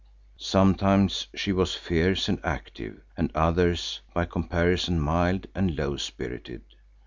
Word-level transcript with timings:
Sometimes 0.39 1.27
she 1.35 1.51
was 1.51 1.75
fierce 1.75 2.27
and 2.27 2.39
active 2.43 3.01
and 3.15 3.29
at 3.29 3.35
others 3.35 4.01
by 4.15 4.25
comparison 4.25 4.99
mild 4.99 5.45
and 5.53 5.75
low 5.77 5.95
spirited. 5.95 6.63